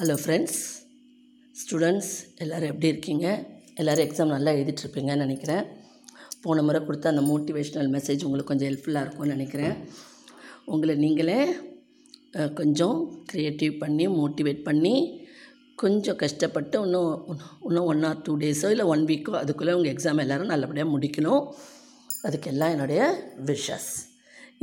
[0.00, 0.56] Hello friends
[1.60, 2.10] students
[2.42, 3.26] எல்லோரும் எப்படி இருக்கீங்க?
[3.80, 5.62] எல்லோரும் எக்ஸாம் நல்லா எழுதிட்டுருப்பீங்கன்னு நினைக்கிறேன்.
[6.42, 9.76] போன முறை கொடுத்த அந்த மோட்டிவேஷ்னல் மெசேஜ் உங்களுக்கு கொஞ்சம் ஹெல்ப்ஃபுல்லாக இருக்கும்னு நினைக்கிறேன்.
[10.72, 11.38] உங்களை நீங்களே
[12.58, 12.98] கொஞ்சம்
[13.30, 14.94] க்ரியேட்டிவ் பண்ணி மோட்டிவேட் பண்ணி
[15.82, 17.14] கொஞ்சம் கஷ்டப்பட்டு இன்னும்
[17.68, 21.42] இன்னும் ஒன் ஆர் டூ டேஸோ இல்லை ஒன் வீக்கோ அதுக்குள்ளே உங்கள் எக்ஸாம் எல்லோரும் நல்லபடியாக முடிக்கணும்.
[22.26, 23.00] அதுக்கெல்லாம் என்னுடைய
[23.52, 23.90] விஷஸ்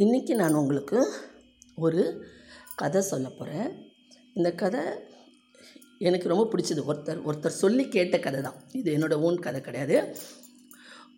[0.04, 1.00] இன்றைக்கி நான் உங்களுக்கு
[1.86, 2.04] ஒரு
[2.84, 3.72] கதை சொல்ல போகிறேன்
[4.34, 4.84] இந்த கதை
[6.08, 6.82] எனக்கு ரொம்ப பிடிச்சது.
[6.90, 9.98] ஒருத்தர் ஒருத்தர் சொல்லி கேட்ட கதை தான் இது என்னோடய ஓன் கதை கிடையாது.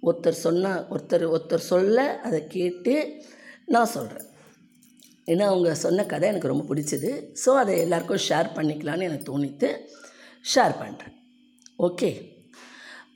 [0.07, 2.93] ஒருத்தர் சொன்ன ஒருத்தர் ஒருத்தர் சொல்ல அதை கேட்டு
[3.75, 4.27] நான் சொல்கிறேன்
[5.31, 7.11] ஏன்னா அவங்க சொன்ன கதை எனக்கு ரொம்ப பிடிச்சது.
[7.43, 9.69] ஸோ அதை எல்லாருக்கும் ஷேர் பண்ணிக்கலான்னு எனக்கு தோணித்து
[10.53, 11.15] ஷேர் பண்ணுறேன்
[11.87, 12.09] ஓகே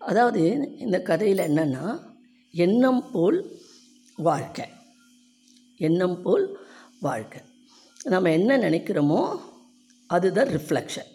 [0.09, 0.41] அதாவது
[0.85, 1.85] இந்த கதையில் என்னென்னா
[2.53, 3.37] எண்ணம் போல்
[4.17, 4.65] வாழ்க்கை.
[5.87, 6.45] எண்ணம் போல்
[7.07, 7.41] வாழ்க்கை.
[8.13, 9.21] நம்ம என்ன நினைக்கிறோமோ
[10.09, 11.09] அதுதான் ரிஃப்ளெக்ஷன்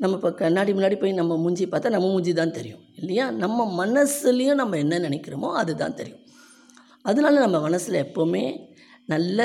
[0.00, 3.24] நம்ம இப்போ கண்ணாடி முன்னாடி போய் நம்ம மூஞ்சி பார்த்தா நம்ம மூஞ்சி தான் தெரியும் இல்லையா?
[3.42, 6.22] நம்ம மனசுலேயும் நம்ம என்ன நினைக்கிறோமோ அதுதான் தெரியும்.
[7.02, 8.44] அதனால நம்ம மனசில் எப்போவுமே
[9.04, 9.38] நல்ல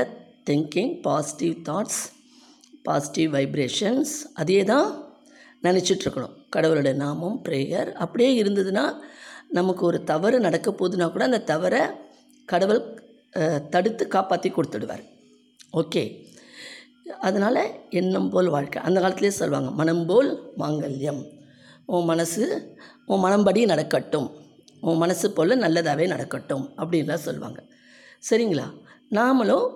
[0.50, 2.02] thinking positive thoughts
[2.84, 4.88] positive vibrations அதே தான்
[5.64, 8.86] நினச்சிட்ருக்கணும் கடவுளோட நாமம் ப்ரேயர் அப்படியே இருந்ததுன்னா
[9.50, 11.82] நமக்கு ஒரு தவறு நடக்க போகுதுன்னா கூட அந்த தவறை
[12.50, 12.82] கடவுள்
[13.70, 15.04] தடுத்து காப்பாற்றி கொடுத்துடுவார்.
[15.74, 16.04] ஓகே
[17.20, 18.82] அதனால் எண்ணம் போல் வாழ்க்கை.
[18.82, 21.22] அந்த காலத்துலேயே சொல்லுவாங்க மனம் போல் மாங்கல்யம்.
[21.86, 22.44] உன் மனசு
[23.06, 24.30] உன் மனம்படி நடக்கட்டும்.
[24.82, 26.66] உன் மனசு போல் நல்லதாகவே நடக்கட்டும்.
[26.78, 27.60] அப்படின்லாம் சொல்லுவாங்க
[28.30, 28.68] சரிங்களா?
[29.12, 29.68] நாமளும்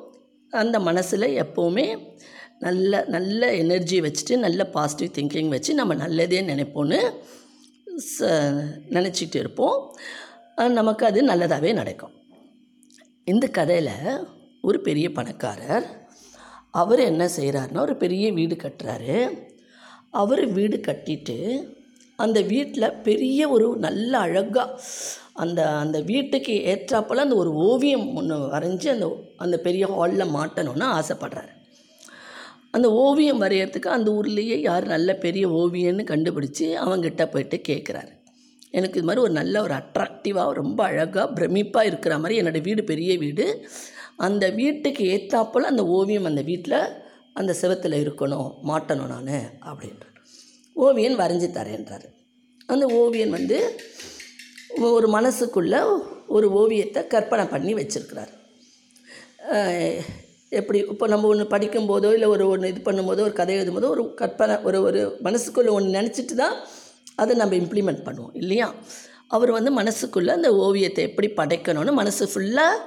[0.50, 2.16] அந்த மனசில் எப்போவுமே
[2.59, 7.00] நல்ல நல்ல எனர்ஜி வச்சுட்டு நல்ல பாசிட்டிவ் திங்கிங் வச்சு நம்ம நல்லதே நினைப்போன்னு
[8.20, 8.28] ச
[8.95, 9.78] நினச்சிட்டு இருப்போம்.
[10.80, 12.14] நமக்கு அது நல்லதாகவே நடக்கும்.
[13.23, 13.94] இந்த கதையில்
[14.61, 16.06] ஒரு பெரிய பணக்காரர்
[16.81, 19.17] அவர் என்ன செய்கிறாருன்னா ஒரு பெரிய வீடு கட்டுறாரு.
[20.22, 21.38] அவர் வீடு கட்டிட்டு
[22.20, 24.80] அந்த வீட்டில் பெரிய ஒரு நல்ல அழகாக
[25.44, 31.52] அந்த அந்த வீட்டுக்கு ஏற்றாப்போல் அந்த ஒரு ஓவியம் ஒன்று வரைஞ்சி அந்த அந்த பெரிய ஹாலில் மாட்டணும்னு ஆசைப்படுறாரு.
[32.76, 38.11] அந்த ஓவியம் வரைகிறதுக்கு அந்த ஊர்லேயே யார் நல்ல பெரிய ஓவியன்னு கண்டுபிடிச்சி அவங்ககிட்ட போயிட்டு கேட்குறாரு
[38.77, 43.11] எனக்கு இது மாதிரி ஒரு நல்ல ஒரு அட்ராக்டிவாக ரொம்ப அழகாக பிரமிப்பாக இருக்கிற மாதிரி என்னோடய வீடு பெரிய
[43.17, 43.45] வீடு.
[44.20, 46.80] அந்த வீட்டுக்கு ஏற்றாப்போல் அந்த ஓவியம் அந்த வீட்டில்
[47.33, 49.33] அந்த செவத்தில் இருக்கணும் மாட்டணும் நான்
[49.70, 50.14] அப்படின்றார்.
[50.76, 52.08] ஓவியன் வரைஞ்சி தரேன்றாரு.
[52.67, 53.58] அந்த ஓவியன் வந்து
[54.80, 55.80] ஒரு மனசுக்குள்ளே
[56.28, 58.33] ஒரு ஓவியத்தை கற்பனை பண்ணி வச்சுருக்கிறார்.
[60.49, 64.55] எப்படி இப்போ நம்ம ஒன்று படிக்கும்போதோ இல்லை ஒரு ஒன்று இது பண்ணும்போதோ ஒரு கதை எழுதும்போதோ ஒரு கற்பனை
[64.64, 66.55] ஒரு ஒரு மனசுக்குள்ளே ஒன்று நினச்சிட்டு தான்
[67.16, 68.67] அதை நம்ம இம்ப்ளிமெண்ட் பண்ணுவோம் இல்லையா?
[69.28, 72.84] அவர் வந்து மனசுக்குள்ளே அந்த ஓவியத்தை எப்படி படைக்கணும்னு மனசு ஃபுல்லாக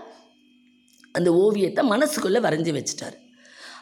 [1.14, 3.16] அந்த ஓவியத்தை மனசுக்குள்ளே வரைஞ்சி வச்சிட்டார்.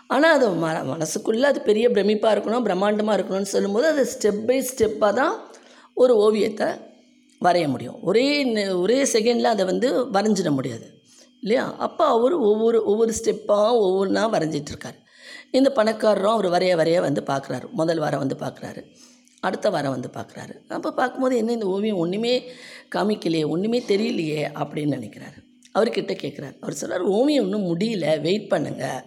[0.06, 5.12] ஆனால் அது ம மனசுக்குள்ளே அது பெரிய பிரமிப்பாக இருக்கணும் பிரம்மாண்டமாக இருக்கணும்னு சொல்லும்போது அது ஸ்டெப் பை ஸ்டெப்பாக
[5.12, 5.34] தான்
[5.94, 6.69] ஒரு ஓவியத்தை
[7.41, 7.99] வரைய முடியும்.
[8.03, 8.28] ஒரே
[8.84, 10.87] ஒரே செகண்டில் அதை வந்து வரைஞ்சிட முடியாது.
[11.43, 11.65] இல்லையா?
[11.78, 14.99] அப்போ அவர் ஒவ்வொரு ஒவ்வொரு ஸ்டெப்பாக ஒவ்வொன்றா வரைஞ்சிட்ருக்கார்
[15.50, 18.83] இந்த பணக்காரரும் அவர் வரைய வரைய வந்து பார்க்குறாரு முதல் வாரம் வந்து பார்க்குறாரு
[19.41, 22.33] அடுத்த வாரம் வந்து பார்க்குறாரு அப்போ பார்க்கும்போது என்ன இந்த ஓவியம் ஒன்றுமே
[22.94, 25.38] காமிக்கலையே ஒன்றுமே தெரியலையே அப்படின்னு நினைக்கிறாரு.
[25.78, 26.56] அவர்கிட்ட கேட்குறார்.
[26.61, 28.06] அவர் சொல்கிறார் ஓவியம் இன்னும் முடியல.
[28.27, 29.00] வெயிட் பண்ணுங்கள்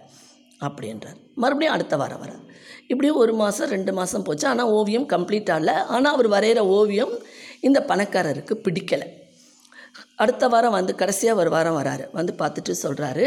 [0.66, 1.18] அப்படின்றார்.
[1.42, 2.42] மறுபடியும் அடுத்த வாரம் வரார்
[2.86, 4.46] இப்படியும் ஒரு மாதம் ரெண்டு மாதம் போச்சு.
[4.48, 5.72] ஆனால் ஓவியம் கம்ப்ளீட் ஆகல.
[5.94, 7.14] ஆனால் அவர் வரைகிற ஓவியம்
[7.60, 9.08] இந்த பணக்காரருக்கு பிடிக்கலை.
[10.22, 12.04] அடுத்த வாரம் வந்து கடைசியாக ஒரு வாரம் வராரு.
[12.12, 13.26] வந்து பார்த்துட்டு சொல்கிறாரு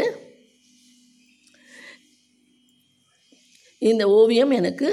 [3.90, 4.88] இந்த ஓவியம் எனக்கு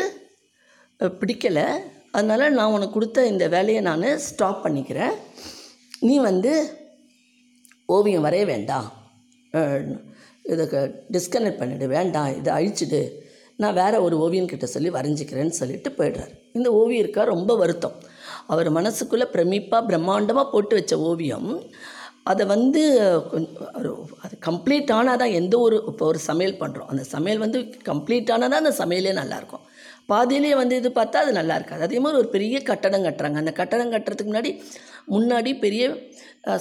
[0.99, 1.67] பிடிக்கலை.
[2.11, 5.15] அதனால் நான் உனக்கு கொடுத்த இந்த வேலையை நான் ஸ்டாப் பண்ணிக்கிறேன்.
[6.07, 6.51] நீ வந்து
[7.89, 8.87] ஓவியம் வரைய வேண்டாம்.
[10.53, 10.79] இதுக்கு
[11.15, 13.01] டிஸ்கனெக்ட் பண்ணிவிடு வேண்டாம் இதை அழிச்சிடு.
[13.61, 16.33] நான் வேறு ஒரு ஓவியன்கிட்ட சொல்லி வரைஞ்சிக்கிறேன்னு சொல்லிட்டு போயிடுறாரு.
[16.57, 17.97] இந்த ஓவியருக்கா ரொம்ப வருத்தம்.
[18.53, 21.51] அவர் மனசுக்குள்ளே பிரமிப்பாக பிரம்மாண்டமாக போட்டு வச்ச ஓவியம்
[22.31, 22.81] அதை வந்து
[23.31, 23.61] கொஞ்சம்
[24.25, 28.51] அது கம்ப்ளீட் ஆனால் தான் எந்த ஒரு இப்போ ஒரு சமையல் பண்ணுறோம் அந்த சமையல் வந்து கம்ப்ளீட் ஆனால்
[28.53, 29.63] தான் அந்த சமையலே நல்லாயிருக்கும்
[30.09, 31.83] பாதியிலே வந்து இது பார்த்தா அது நல்லா இருக்காது.
[31.83, 33.37] அதே மாதிரி ஒரு பெரிய கட்டடம் கட்டுறாங்க.
[33.43, 34.51] அந்த கட்டடம் கட்டுறதுக்கு முன்னாடி
[35.09, 35.83] முன்னாடி பெரிய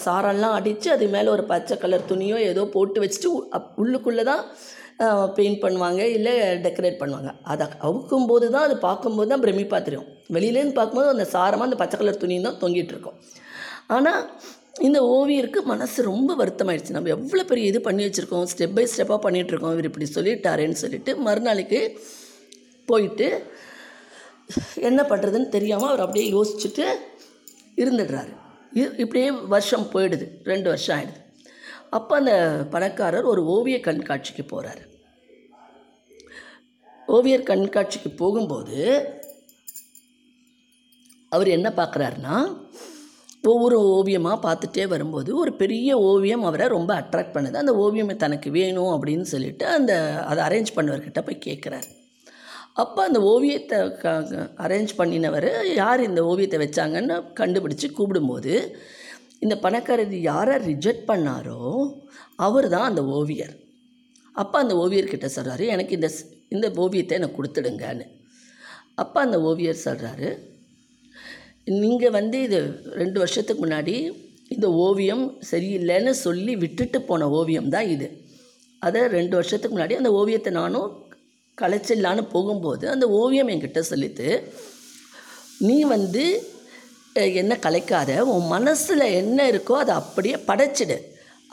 [0.05, 4.43] சாரெல்லாம் அடித்து அது மேலே ஒரு பச்சை கலர் துணியோ ஏதோ போட்டு வச்சுட்டு உ- அப் உள்ளுக்குள்ளே தான்
[5.37, 6.33] பெயிண்ட் பண்ணுவாங்க இல்லை
[6.65, 7.31] டெக்கரேட் பண்ணுவாங்க.
[7.45, 10.07] அதை அவுக்கும்போது தான் அது பார்க்கும்போது தான் பிரமிப்பாக தெரியும்.
[10.31, 13.17] வெளியிலேருந்து பார்க்கும்போது அந்த சாரமாக அந்த பச்சை கலர் துணியும் தான் தொங்கிட்டு இருக்கும்.
[13.89, 14.21] ஆனால்
[14.81, 16.97] இந்த ஓவியருக்கு மனசு ரொம்ப வருத்தமாயிடுச்சு.
[16.97, 21.81] நம்ம எவ்வளோ பெரிய இது பண்ணி வச்சுருக்கோம் ஸ்டெப் பை ஸ்டெப்பாக பண்ணிகிட்ருக்கோம் இவர் இப்படி சொல்லிட்டாரேன்னு சொல்லிட்டு மறுநாளைக்கு
[22.87, 23.53] போயிட்டு
[24.75, 26.87] என்ன பண்ணுறதுன்னு தெரியாமல் அவர் அப்படியே யோசிச்சுட்டு
[27.77, 28.37] இருந்துடுறாரு.
[28.75, 30.29] இ- இப்படியே வருஷம் போயிடுது.
[30.45, 31.21] ரெண்டு வருஷம் ஆயிடுது.
[31.91, 34.91] அப்போ அந்த பணக்காரர் ஒரு ஓவிய கண்காட்சிக்கு போகிறாரு
[37.07, 39.07] ஓவியர் கண்காட்சிக்கு போகும்போது
[41.29, 42.61] அவர் என்ன பார்க்குறாருன்னா
[43.43, 47.55] ஒவ்வொரு ஓவியமாக பார்த்துட்டே வரும்போது ஒரு பெரிய ஓவியம் அவரை ரொம்ப அட்ராக்ட் பண்ணுது.
[47.55, 52.02] அந்த ஓவியம் தனக்கு வேணும் அப்படின்னு சொல்லிட்டு அந்த அதை அரேஞ்ச் பண்ணவர்கிட்ட போய் கேட்குறாரு
[52.77, 54.11] அப்போ அந்த ஓவியத்தை க
[54.59, 58.55] அரேஞ்ச் பண்ணினவர் யார் இந்த ஓவியத்தை வச்சாங்கன்னு கண்டுபிடிச்சி கூப்பிடும்போது
[59.39, 61.59] இந்த பணக்காரர் யாரை ரிஜெக்ட் பண்ணாரோ
[62.37, 63.55] அவர் தான் அந்த ஓவியர்.
[64.33, 68.07] அப்போ அந்த ஓவியர்கிட்ட சொல்கிறாரு எனக்கு இந்த ஸ்- இந்த ஓவியத்தை எனக்கு கொடுத்துடுங்கன்னு.
[68.95, 70.29] அப்போ அந்த ஓவியர் சொல்கிறாரு
[71.65, 72.59] நீங்கள் வந்து இது
[72.93, 73.97] ரெண்டு வருஷத்துக்கு முன்னாடி
[74.49, 78.09] இந்த ஓவியம் சரியில்லைன்னு சொல்லி விட்டுட்டு போன ஓவியம் தான் இது.
[78.83, 80.89] அதை ரெண்டு வருஷத்துக்கு முன்னாடி அந்த ஓவியத்தை நானும்
[81.61, 84.29] கலைச்சிடலான்னு போகும்போது அந்த ஓவியம் என்கிட்ட சொல்லித்து
[85.69, 86.25] நீ வந்து
[87.41, 90.97] என்ன கலைக்காத உன் மனசில் என்ன இருக்கோ அதை அப்படியே படைச்சிடு.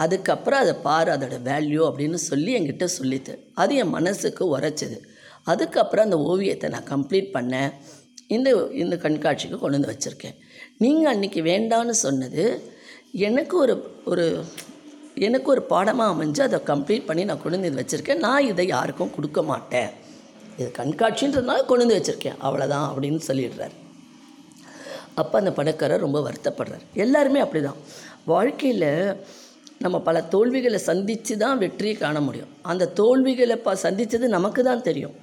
[0.03, 4.97] அதுக்கப்புறம் அதை பாரு அதோட வேல்யூ அப்படின்னு சொல்லி என்கிட்ட சொல்லித்து அது என் மனசுக்கு உரைச்சிது.
[5.51, 7.71] அதுக்கப்புறம் அந்த ஓவியத்தை நான் கம்ப்ளீட் பண்ணேன்.
[8.35, 8.49] இந்த
[8.83, 10.37] இந்த கண்காட்சிக்கு கொண்டு வந்து வச்சுருக்கேன்.
[10.83, 12.45] நீங்கள் அன்றைக்கி வேண்டான்னு சொன்னது
[13.27, 13.75] எனக்கு ஒரு
[14.11, 14.25] ஒரு
[15.19, 18.17] எனக்கு ஒரு பாடமாக அமைஞ்சு அதை கம்ப்ளீட் பண்ணி நான் கொண்டு வந்து வச்சுருக்கேன்.
[18.17, 19.89] நான் இதை யாருக்கும் கொடுக்க மாட்டேன்.
[20.57, 22.35] இது கண்காட்சின்றதுனால கொண்டு வந்து வச்சுருக்கேன்.
[22.43, 23.71] அவ்வளோதான் அப்படின்னு சொல்லிடுறாரு.
[25.13, 26.93] அப்போ அந்த பணக்காரர் ரொம்ப வருத்தப்படுறார்.
[26.93, 27.75] எல்லாருமே அப்படி தான்
[28.25, 29.13] வாழ்க்கையில்
[29.79, 32.47] நம்ம பல தோல்விகளை சந்தித்து தான் வெற்றியை காண முடியும்.
[32.61, 35.15] அந்த தோல்விகளை ப சந்தித்தது நமக்கு தான் தெரியும்.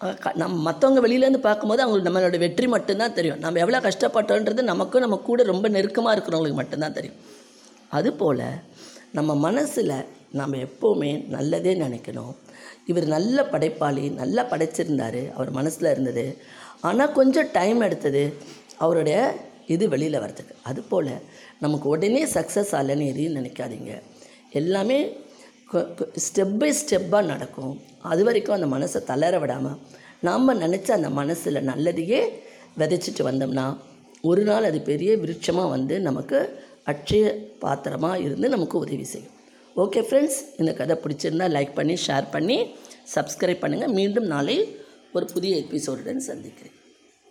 [0.00, 3.38] நம் க- நம்ம மற்றவங்க வெளியிலேருந்து பார்க்கும்போது அவங்களுக்கு நம்மளோட வெற்றி மட்டும்தான் தெரியும்.
[3.38, 7.16] நம்ம எவ்வளோ கஷ்டப்பட்டோன்றது நமக்கும் நம்ம கூட ரொம்ப நெருக்கமாக இருக்கிறவங்களுக்கு மட்டும்தான் தெரியும்.
[7.88, 8.42] அதுபோல்
[9.16, 9.96] நம்ம மனசில்
[10.38, 12.32] நம்ம எப்போவுமே நல்லதே நினைக்கணும்.
[12.90, 16.24] இவர் நல்ல படைப்பாளி நல்லா படைச்சிருந்தார் அவர் மனசில் இருந்தது.
[16.88, 18.24] ஆனால் கொஞ்சம் டைம் எடுத்தது
[18.84, 19.18] அவருடைய
[19.74, 20.54] இது வெளியில் வர்றதுக்கு.
[20.70, 21.12] அதுபோல்
[21.64, 23.92] நமக்கு உடனே சக்ஸஸ் ஆகலைன்னு எதையும் நினைக்காதீங்க.
[24.60, 24.98] எல்லாமே
[26.26, 27.72] ஸ்டெப் பை ஸ்டெப்பாக நடக்கும்.
[28.12, 29.78] அது வரைக்கும் அந்த மனசை தளர விடாமல்
[30.26, 32.20] நாம் நினச்ச அந்த மனசில் நல்லதையே
[32.80, 33.66] விதைச்சிட்டு வந்தோம்னா
[34.30, 36.38] ஒரு நாள் அது பெரிய விருட்சமாக வந்து நமக்கு
[36.92, 37.26] அட்சய
[37.64, 39.34] பாத்திரமாக இருந்து நமக்கு உதவி செய்யும்.
[39.82, 42.58] ஓகே ஃப்ரெண்ட்ஸ் இந்த கதை பிடிச்சிருந்தா லைக் பண்ணி ஷேர் பண்ணி
[43.14, 44.56] சப்ஸ்கிரைப் பண்ணுங்கள் மீண்டும் நாளை
[45.16, 46.76] ஒரு புதிய எபிசோடுடன் சந்திக்கிறேன்.